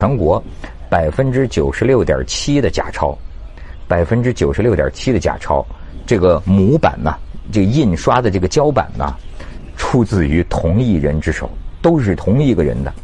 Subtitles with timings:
[0.00, 0.40] 全国
[0.88, 3.18] 百分之九十六点七的假钞，
[3.88, 5.66] 百分之九十六点七的假钞，
[6.06, 7.16] 这个模板呢，
[7.50, 9.12] 这个印刷的这个胶板呢，
[9.76, 11.50] 出自于同一人之手，
[11.82, 12.94] 都是同一个人的。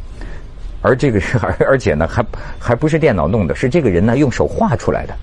[0.81, 2.25] 而这个是，而而且呢，还
[2.57, 5.13] 还不是电脑弄的，是这个人呢用手画出来的。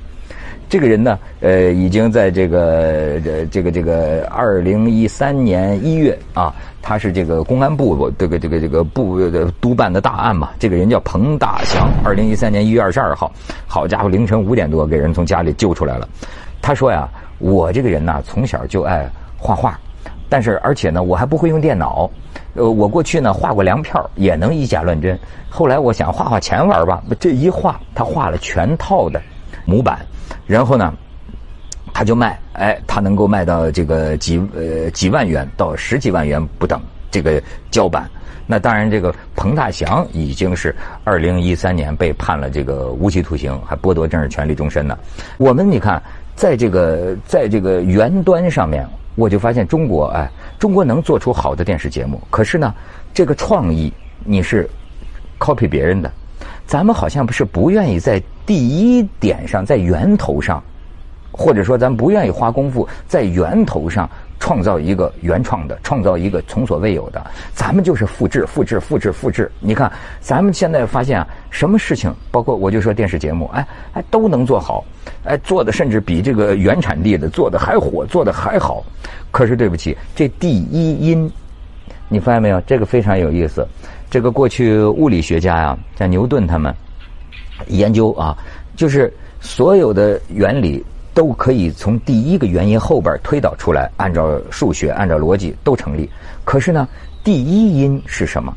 [0.68, 9.20] 这个人呢，呃，已经在这个这这个这个二零一三年一月啊，他是这个公安部这个这个这个部
[9.60, 10.50] 督办的大案嘛。
[10.58, 13.30] 这个人叫彭大祥，二零一三年一月二十二号，
[13.66, 16.08] 好家伙，凌晨五点多给人从家里救出来了。
[16.62, 17.08] 他说呀，
[17.38, 19.06] 我这个人呢，从小就爱
[19.36, 19.78] 画画，
[20.28, 22.10] 但是而且呢，我还不会用电脑。
[22.54, 25.18] 呃，我过去呢画过粮票，也能以假乱真。
[25.50, 29.20] 后来我想画画钱玩吧，这一画，他画了全套的
[29.64, 29.98] 模板，
[30.46, 30.92] 然后呢，
[31.92, 36.80] 他就卖，哎，他能够卖到这个几呃几万元到十几万元不等
[37.10, 38.08] 这个胶板。
[38.46, 44.98] 那当然，这个彭大祥已经是二零一三年被判了这个无期徒刑，还剥夺政治权利终身呢。
[45.38, 46.02] 我们你看，
[46.34, 50.30] 在这个在这个源端上面，我就发现中国哎。
[50.58, 52.72] 中国能做出好的电视节目，可是呢，
[53.12, 53.92] 这个创意
[54.24, 54.68] 你是
[55.40, 56.08] copy 别人的，
[56.66, 60.62] 咱们好像不是不愿意在第一点上，在源头上，
[61.30, 64.08] 或者说咱不愿意花功夫在源头上
[64.40, 69.50] 创造一个原创的，创造一个从所未有的，咱们就是复制、复制、复制、复制。
[69.60, 69.90] 你看，
[70.20, 74.84] 咱们现在发现啊，什么事情，包括我就说电视节目，哎哎都能做好，
[75.24, 78.84] 哎做的甚至比这个原产地的做的还火，做的还好。
[79.30, 81.30] 可是对不起，这第一因，
[82.08, 82.60] 你发现没有？
[82.62, 83.66] 这个非常有意思。
[84.10, 86.74] 这个过去物理学家呀，像牛顿他们
[87.68, 88.36] 研究啊，
[88.76, 96.08] 就是所有的原理都可以从第一个原因后边推导出来，按照数学、按照逻辑都成立。
[96.44, 96.88] 可是呢，
[97.22, 98.52] 第一因是什么？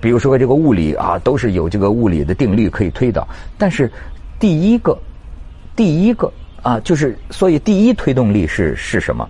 [0.00, 3.90] 比如说这个物理啊，都是有这个物理的定律可以推导，但是
[4.38, 4.96] 第一个，
[5.76, 9.28] 第一个啊，就是所以第一推动力是是什么？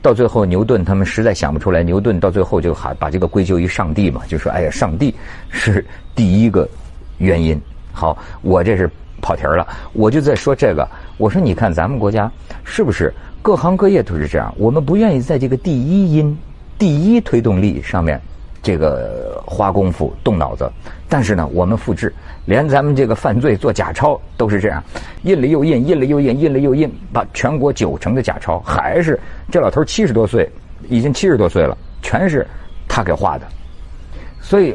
[0.00, 1.82] 到最后，牛顿他们实在想不出来。
[1.82, 5.12] 牛顿到最后就还把这个归咎于上帝嘛，就说：“哎呀，上帝
[5.50, 5.84] 是
[6.14, 6.68] 第一个
[7.18, 7.60] 原因。”
[7.98, 8.88] 好，我这是
[9.20, 9.66] 跑题儿了。
[9.92, 10.86] 我就在说这个。
[11.16, 12.30] 我说，你看咱们国家
[12.62, 14.54] 是不是各行各业都是这样？
[14.56, 16.38] 我们不愿意在这个第一因、
[16.78, 18.20] 第一推动力上面。
[18.60, 20.70] 这个花功夫动脑子，
[21.08, 22.12] 但是呢，我们复制，
[22.44, 24.82] 连咱们这个犯罪做假钞都是这样，
[25.22, 29.18] 印了又印，印了又印，印了又印，把全国九成的假钞还是
[29.50, 30.50] 这老头七十多岁，
[30.88, 32.46] 已经七十多岁了，全是
[32.88, 33.46] 他给画的。
[34.40, 34.74] 所以，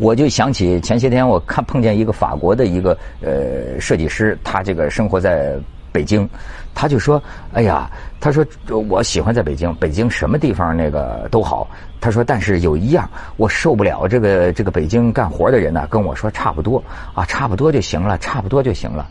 [0.00, 5.54] 我就想起前些天我看碰见一个法国的一个呃设计师，他这个生活在。
[5.94, 6.28] 北京，
[6.74, 7.22] 他就说
[7.54, 7.88] ：“哎呀，
[8.18, 8.44] 他说
[8.88, 11.70] 我喜欢在北京，北京什么地方那个都好。
[12.00, 16.82] 他说，但是有一样我受不了，这个这个北京干活的人呢，跟我说差不多
[17.14, 19.06] 啊，差不多就行了，差不多就行了。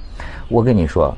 [0.50, 1.16] 我跟你说，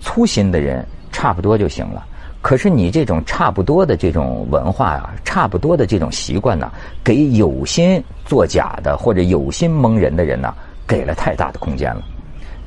[0.00, 2.04] 粗心的人差不多就行了。
[2.44, 6.70] 可是你这种差不多的这种文化啊，差不多的这种习惯呢，
[7.02, 10.54] 给有心作假的或者有心蒙人的人呢，
[10.86, 12.02] 给了太大的空间了。”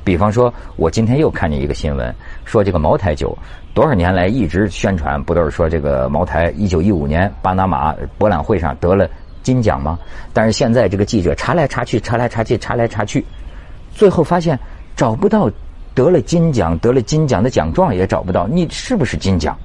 [0.02, 2.12] 比方说，我今天又看见一个新闻，
[2.44, 3.38] 说这个茅台酒
[3.72, 9.08] 多少年来一直宣传，不都是说这个茅台一九一五年巴拿马博览会上得了
[9.44, 9.96] 金奖吗？
[10.32, 13.24] 但是现在这个记者查来查去，查来查去，查来查去，
[13.94, 14.58] 最后发现
[14.96, 15.48] 找不到
[15.94, 19.56] 得了金奖、得了金奖的奖状也找不到，你是不是金奖？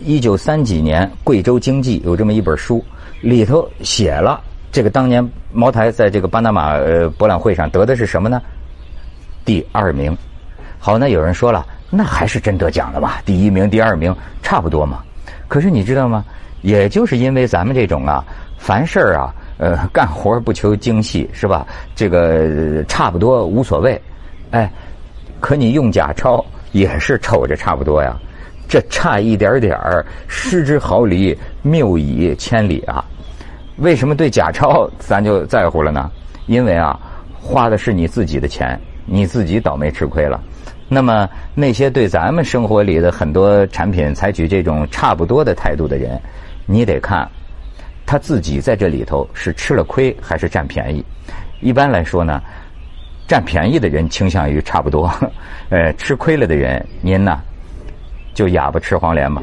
[0.00, 2.84] 一九三几年，贵州经济有这么一本书，
[3.20, 4.42] 里头写了
[4.72, 8.40] 这个当年茅台在这个巴拿马呃博览会上得的是什么呢？
[9.44, 10.16] 第二名，
[10.78, 13.12] 好，那有人说了，那还是真得奖了嘛？
[13.24, 15.02] 第一名、第二名差不多嘛。
[15.48, 16.24] 可是你知道吗？
[16.62, 18.24] 也就是因为咱们这种啊，
[18.56, 21.66] 凡事啊，呃，干活不求精细，是吧？
[21.94, 24.00] 这个差不多无所谓，
[24.50, 24.72] 哎，
[25.40, 26.42] 可你用假钞
[26.72, 28.16] 也是瞅着差不多呀。
[28.74, 33.04] 这差一点点儿，失之毫厘，谬以千里啊。
[33.76, 36.10] 为什么对假钞咱就在乎了呢？
[36.46, 36.98] 因为啊，
[37.40, 38.76] 花的是你自己的钱。
[39.06, 40.42] 你自己倒霉吃亏了。
[40.88, 46.20] 那么那些对咱们生活里的很多产品采取这种差不多的态度的人，
[46.66, 47.30] 你得看
[48.04, 51.04] 他自己在这里头是吃了亏还是占便宜。
[51.60, 52.42] 一般来说呢，
[53.28, 55.08] 占便宜的人倾向于差不多，
[55.70, 57.40] 呃，吃亏了的人，您呢
[58.34, 59.42] 就哑巴吃黄连吧。